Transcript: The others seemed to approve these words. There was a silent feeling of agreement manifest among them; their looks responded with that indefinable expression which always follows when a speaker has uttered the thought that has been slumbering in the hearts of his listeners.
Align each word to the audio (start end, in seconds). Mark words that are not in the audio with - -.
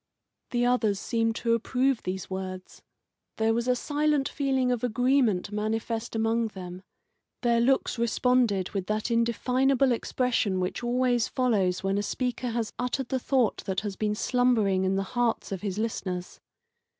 The 0.49 0.65
others 0.65 0.99
seemed 0.99 1.35
to 1.35 1.53
approve 1.53 2.01
these 2.01 2.27
words. 2.27 2.81
There 3.37 3.53
was 3.53 3.67
a 3.67 3.75
silent 3.75 4.27
feeling 4.27 4.71
of 4.71 4.83
agreement 4.83 5.51
manifest 5.51 6.15
among 6.15 6.47
them; 6.47 6.81
their 7.43 7.61
looks 7.61 7.99
responded 7.99 8.71
with 8.71 8.87
that 8.87 9.11
indefinable 9.11 9.91
expression 9.91 10.59
which 10.59 10.83
always 10.83 11.27
follows 11.27 11.83
when 11.83 11.99
a 11.99 12.01
speaker 12.01 12.49
has 12.49 12.73
uttered 12.79 13.09
the 13.09 13.19
thought 13.19 13.57
that 13.65 13.81
has 13.81 13.95
been 13.95 14.15
slumbering 14.15 14.85
in 14.85 14.95
the 14.95 15.03
hearts 15.13 15.51
of 15.51 15.61
his 15.61 15.77
listeners. 15.77 16.39